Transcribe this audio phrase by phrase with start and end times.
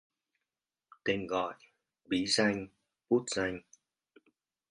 [1.05, 1.53] Tên gọi,
[2.05, 2.67] bí danh,
[3.09, 3.59] bút danh